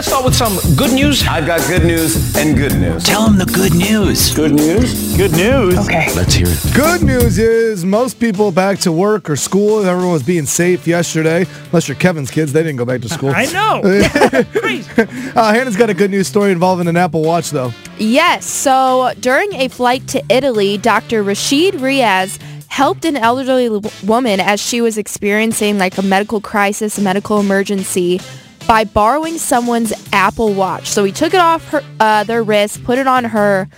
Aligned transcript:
Let's 0.00 0.08
start 0.08 0.24
with 0.24 0.34
some 0.34 0.56
good 0.76 0.94
news. 0.94 1.26
I've 1.26 1.46
got 1.46 1.60
good 1.68 1.84
news 1.84 2.34
and 2.34 2.56
good 2.56 2.74
news. 2.76 3.04
Tell 3.04 3.26
them 3.26 3.36
the 3.36 3.44
good 3.44 3.74
news. 3.74 4.34
Good 4.34 4.52
news? 4.52 5.14
Good 5.14 5.32
news. 5.32 5.78
Okay. 5.78 6.10
Let's 6.14 6.32
hear 6.32 6.46
it. 6.48 6.74
Good 6.74 7.02
news 7.02 7.36
is 7.36 7.84
most 7.84 8.18
people 8.18 8.50
back 8.50 8.78
to 8.78 8.92
work 8.92 9.28
or 9.28 9.36
school. 9.36 9.84
Everyone 9.84 10.14
was 10.14 10.22
being 10.22 10.46
safe 10.46 10.86
yesterday, 10.86 11.44
unless 11.66 11.86
you're 11.86 11.98
Kevin's 11.98 12.30
kids. 12.30 12.54
They 12.54 12.62
didn't 12.62 12.78
go 12.78 12.86
back 12.86 13.02
to 13.02 13.10
school. 13.10 13.34
I 13.36 13.44
know. 13.52 13.82
Uh, 15.36 15.52
Hannah's 15.52 15.76
got 15.76 15.90
a 15.90 15.94
good 15.94 16.10
news 16.10 16.26
story 16.28 16.50
involving 16.50 16.88
an 16.88 16.96
Apple 16.96 17.22
Watch, 17.22 17.50
though. 17.50 17.72
Yes. 17.98 18.46
So 18.46 19.12
during 19.20 19.52
a 19.54 19.68
flight 19.68 20.06
to 20.08 20.22
Italy, 20.30 20.78
Dr. 20.78 21.22
Rashid 21.22 21.74
Riaz 21.74 22.40
helped 22.68 23.04
an 23.04 23.16
elderly 23.16 23.68
woman 24.04 24.40
as 24.40 24.60
she 24.60 24.80
was 24.80 24.96
experiencing 24.96 25.76
like 25.76 25.98
a 25.98 26.02
medical 26.02 26.40
crisis, 26.40 26.96
a 26.96 27.02
medical 27.02 27.38
emergency 27.38 28.18
by 28.66 28.84
borrowing 28.84 29.38
someone's 29.38 29.92
Apple 30.12 30.52
Watch. 30.54 30.86
So 30.88 31.04
he 31.04 31.12
took 31.12 31.34
it 31.34 31.40
off 31.40 31.66
her, 31.68 31.82
uh, 31.98 32.24
their 32.24 32.42
wrist, 32.42 32.84
put 32.84 32.98
it 32.98 33.06
on 33.06 33.24
her, 33.24 33.68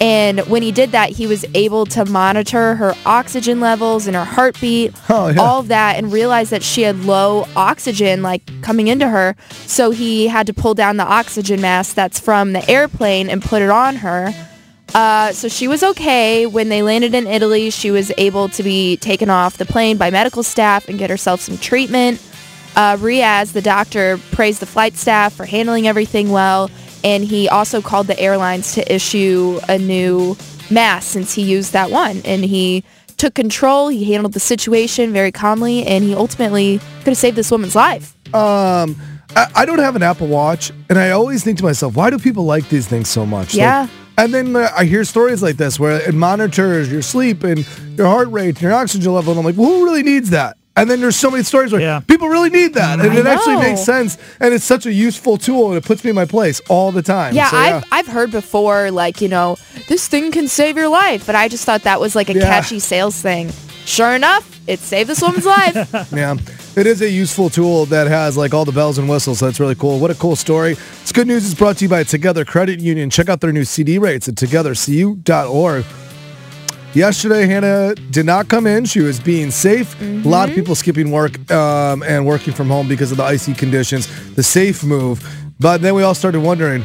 and 0.00 0.40
when 0.48 0.62
he 0.62 0.72
did 0.72 0.92
that, 0.92 1.10
he 1.10 1.26
was 1.26 1.44
able 1.54 1.84
to 1.86 2.06
monitor 2.06 2.74
her 2.76 2.94
oxygen 3.04 3.60
levels 3.60 4.06
and 4.06 4.16
her 4.16 4.24
heartbeat, 4.24 4.94
Oh, 5.10 5.28
yeah. 5.28 5.38
all 5.38 5.60
of 5.60 5.68
that, 5.68 5.96
and 5.98 6.10
realized 6.10 6.50
that 6.52 6.62
she 6.62 6.82
had 6.82 7.04
low 7.04 7.46
oxygen 7.54 8.22
like 8.22 8.40
coming 8.62 8.88
into 8.88 9.06
her. 9.06 9.36
So 9.66 9.90
he 9.90 10.26
had 10.28 10.46
to 10.46 10.54
pull 10.54 10.72
down 10.72 10.96
the 10.96 11.04
oxygen 11.04 11.60
mask 11.60 11.94
that's 11.96 12.18
from 12.18 12.54
the 12.54 12.66
airplane 12.70 13.28
and 13.28 13.42
put 13.42 13.60
it 13.60 13.68
on 13.68 13.96
her. 13.96 14.32
Uh, 14.94 15.32
so 15.32 15.48
she 15.48 15.68
was 15.68 15.82
okay. 15.82 16.46
When 16.46 16.70
they 16.70 16.82
landed 16.82 17.14
in 17.14 17.26
Italy, 17.26 17.68
she 17.68 17.90
was 17.90 18.10
able 18.16 18.48
to 18.48 18.62
be 18.62 18.96
taken 18.96 19.28
off 19.28 19.58
the 19.58 19.66
plane 19.66 19.98
by 19.98 20.10
medical 20.10 20.42
staff 20.42 20.88
and 20.88 20.98
get 20.98 21.10
herself 21.10 21.40
some 21.42 21.58
treatment. 21.58 22.20
Uh, 22.76 22.96
Riaz, 22.96 23.52
the 23.52 23.60
doctor, 23.62 24.18
praised 24.32 24.60
the 24.60 24.66
flight 24.66 24.96
staff 24.96 25.34
for 25.34 25.44
handling 25.44 25.86
everything 25.86 26.30
well, 26.30 26.70
and 27.04 27.24
he 27.24 27.48
also 27.48 27.80
called 27.82 28.06
the 28.06 28.18
airlines 28.18 28.74
to 28.74 28.94
issue 28.94 29.58
a 29.68 29.76
new 29.78 30.36
mask 30.70 31.08
since 31.12 31.34
he 31.34 31.42
used 31.42 31.72
that 31.72 31.90
one. 31.90 32.22
And 32.24 32.44
he 32.44 32.84
took 33.16 33.34
control. 33.34 33.88
He 33.88 34.12
handled 34.12 34.32
the 34.34 34.40
situation 34.40 35.12
very 35.12 35.32
calmly, 35.32 35.84
and 35.86 36.04
he 36.04 36.14
ultimately 36.14 36.78
could 36.98 37.08
have 37.08 37.16
saved 37.18 37.36
this 37.36 37.50
woman's 37.50 37.74
life. 37.74 38.14
Um, 38.34 38.96
I, 39.36 39.46
I 39.56 39.64
don't 39.66 39.78
have 39.80 39.96
an 39.96 40.02
Apple 40.02 40.28
Watch, 40.28 40.70
and 40.88 40.98
I 40.98 41.10
always 41.10 41.42
think 41.44 41.58
to 41.58 41.64
myself, 41.64 41.96
why 41.96 42.08
do 42.10 42.18
people 42.18 42.44
like 42.44 42.68
these 42.68 42.86
things 42.86 43.08
so 43.08 43.26
much? 43.26 43.48
Like- 43.54 43.58
Yeah. 43.58 43.88
and 44.16 44.32
then 44.32 44.54
uh, 44.56 44.68
I 44.76 44.84
hear 44.84 45.04
stories 45.04 45.42
like 45.42 45.56
this 45.56 45.78
where 45.80 46.00
it 46.08 46.14
monitors 46.14 46.90
your 46.90 47.02
sleep 47.02 47.42
and 47.44 47.66
your 47.98 48.06
heart 48.06 48.28
rate 48.28 48.50
and 48.56 48.62
your 48.62 48.72
oxygen 48.72 49.12
level, 49.12 49.32
and 49.32 49.40
I'm 49.40 49.44
like, 49.44 49.56
well, 49.56 49.68
who 49.68 49.84
really 49.84 50.02
needs 50.04 50.30
that? 50.30 50.56
And 50.80 50.90
then 50.90 51.00
there's 51.02 51.16
so 51.16 51.30
many 51.30 51.42
stories 51.44 51.72
where 51.72 51.80
Yeah. 51.80 52.00
people 52.00 52.28
really 52.28 52.48
need 52.48 52.72
that, 52.74 52.98
and 53.00 53.10
I 53.12 53.14
it 53.14 53.26
actually 53.26 53.56
makes 53.56 53.82
sense, 53.82 54.16
and 54.40 54.54
it's 54.54 54.64
such 54.64 54.86
a 54.86 54.92
useful 54.92 55.36
tool, 55.36 55.68
and 55.68 55.76
it 55.76 55.84
puts 55.84 56.02
me 56.04 56.08
in 56.10 56.16
my 56.16 56.24
place 56.24 56.60
all 56.68 56.90
the 56.90 57.02
time. 57.02 57.34
Yeah, 57.34 57.50
So, 57.50 57.56
I've 57.58 57.84
I've 57.92 58.06
heard 58.06 58.30
before, 58.30 58.90
like 58.90 59.20
you 59.20 59.28
know, 59.28 59.58
this 59.88 60.08
thing 60.08 60.32
can 60.32 60.48
save 60.48 60.76
your 60.78 60.88
life, 60.88 61.26
but 61.26 61.34
I 61.34 61.48
just 61.48 61.64
thought 61.66 61.82
that 61.82 62.00
was 62.00 62.16
like 62.16 62.30
a 62.30 62.34
Yeah. 62.34 62.40
catchy 62.48 62.78
sales 62.78 63.16
thing. 63.16 63.52
Sure 63.84 64.12
enough, 64.14 64.44
it 64.66 64.78
saved 64.80 65.08
this 65.10 65.20
woman's 65.20 65.44
life. 65.46 65.76
Yeah, 66.16 66.36
it 66.76 66.86
is 66.86 67.02
a 67.02 67.10
useful 67.10 67.50
tool 67.50 67.84
that 67.86 68.06
has 68.06 68.36
like 68.38 68.54
all 68.54 68.64
the 68.64 68.72
bells 68.72 68.96
and 68.98 69.06
whistles. 69.08 69.38
So 69.40 69.46
that's 69.46 69.60
really 69.60 69.74
cool. 69.74 69.98
What 69.98 70.10
a 70.10 70.14
cool 70.14 70.36
story. 70.36 70.76
It's 71.02 71.12
good 71.12 71.26
news. 71.26 71.44
It's 71.44 71.54
brought 71.58 71.76
to 71.78 71.84
you 71.84 71.88
by 71.90 72.04
Together 72.04 72.44
Credit 72.46 72.80
Union. 72.80 73.10
Check 73.10 73.28
out 73.28 73.40
their 73.42 73.52
new 73.52 73.64
CD 73.64 73.98
rates 73.98 74.28
at 74.28 74.34
togethercu.org. 74.36 75.84
Yesterday, 76.94 77.46
Hannah 77.46 77.94
did 77.94 78.26
not 78.26 78.48
come 78.48 78.66
in. 78.66 78.84
She 78.84 79.00
was 79.00 79.20
being 79.20 79.52
safe. 79.52 80.00
A 80.02 80.28
lot 80.28 80.48
of 80.48 80.54
people 80.56 80.74
skipping 80.74 81.12
work 81.12 81.50
um, 81.50 82.02
and 82.02 82.26
working 82.26 82.52
from 82.52 82.68
home 82.68 82.88
because 82.88 83.12
of 83.12 83.16
the 83.16 83.22
icy 83.22 83.54
conditions. 83.54 84.08
The 84.34 84.42
safe 84.42 84.82
move. 84.82 85.24
But 85.60 85.82
then 85.82 85.94
we 85.94 86.02
all 86.02 86.14
started 86.14 86.40
wondering, 86.40 86.82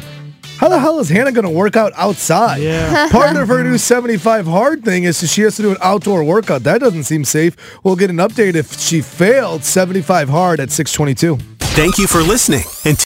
how 0.58 0.68
the 0.68 0.78
hell 0.78 1.00
is 1.00 1.08
Hannah 1.08 1.32
going 1.32 1.44
to 1.44 1.50
work 1.50 1.76
out 1.76 1.92
outside? 1.96 2.62
Yeah. 2.62 3.08
Part 3.10 3.36
of 3.36 3.48
her 3.48 3.64
new 3.64 3.78
75 3.78 4.46
hard 4.46 4.84
thing 4.84 5.04
is 5.04 5.30
she 5.30 5.42
has 5.42 5.56
to 5.56 5.62
do 5.62 5.70
an 5.72 5.76
outdoor 5.80 6.22
workout. 6.24 6.62
That 6.62 6.80
doesn't 6.80 7.04
seem 7.04 7.24
safe. 7.24 7.56
We'll 7.84 7.96
get 7.96 8.08
an 8.10 8.16
update 8.16 8.54
if 8.54 8.78
she 8.78 9.02
failed 9.02 9.64
75 9.64 10.28
hard 10.28 10.60
at 10.60 10.70
622. 10.70 11.36
Thank 11.74 11.98
you 11.98 12.06
for 12.06 12.20
listening. 12.20 12.62
And 12.84 13.05